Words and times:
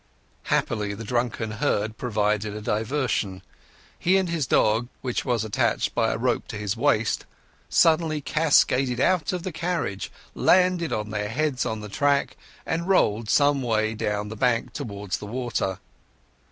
Happily 0.45 0.95
the 0.95 1.03
drunken 1.03 1.51
herd 1.51 1.95
provided 1.95 2.55
a 2.55 2.59
diversion. 2.61 3.43
He 3.99 4.17
and 4.17 4.29
his 4.29 4.47
dog, 4.47 4.87
which 5.01 5.25
was 5.25 5.45
attached 5.45 5.93
by 5.93 6.11
a 6.11 6.17
rope 6.17 6.47
to 6.47 6.55
his 6.55 6.75
waist, 6.75 7.27
suddenly 7.69 8.19
cascaded 8.19 8.99
out 8.99 9.31
of 9.31 9.43
the 9.43 9.51
carriage, 9.51 10.11
landed 10.33 10.91
on 10.91 11.11
their 11.11 11.29
heads 11.29 11.67
on 11.67 11.81
the 11.81 11.87
track, 11.87 12.35
and 12.65 12.87
rolled 12.87 13.29
some 13.29 13.61
way 13.61 13.93
down 13.93 14.29
the 14.29 14.35
bank 14.35 14.73
towards 14.73 15.19
the 15.19 15.27
water. 15.27 15.77